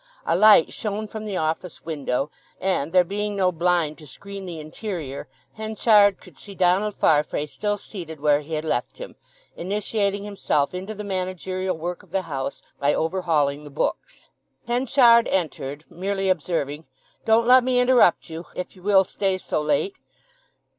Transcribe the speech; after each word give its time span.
A 0.25 0.35
light 0.35 0.73
shone 0.73 1.07
from 1.07 1.25
the 1.25 1.37
office 1.37 1.85
window, 1.85 2.31
and 2.59 2.91
there 2.91 3.03
being 3.03 3.35
no 3.35 3.51
blind 3.51 3.99
to 3.99 4.07
screen 4.07 4.47
the 4.47 4.59
interior 4.59 5.27
Henchard 5.57 6.19
could 6.19 6.39
see 6.39 6.55
Donald 6.55 6.95
Farfrae 6.95 7.45
still 7.45 7.77
seated 7.77 8.19
where 8.19 8.39
he 8.39 8.53
had 8.55 8.65
left 8.65 8.97
him, 8.97 9.15
initiating 9.55 10.23
himself 10.23 10.73
into 10.73 10.95
the 10.95 11.03
managerial 11.03 11.77
work 11.77 12.01
of 12.01 12.09
the 12.09 12.23
house 12.23 12.63
by 12.79 12.95
overhauling 12.95 13.63
the 13.63 13.69
books. 13.69 14.29
Henchard 14.65 15.27
entered, 15.27 15.85
merely 15.87 16.29
observing, 16.29 16.87
"Don't 17.25 17.45
let 17.45 17.63
me 17.63 17.79
interrupt 17.79 18.27
you, 18.27 18.47
if 18.55 18.75
ye 18.75 18.81
will 18.81 19.03
stay 19.03 19.37
so 19.37 19.61
late." 19.61 19.99